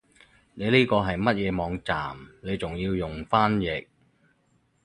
[0.55, 3.85] 你呢個係乜嘢網站你仲要用翻譯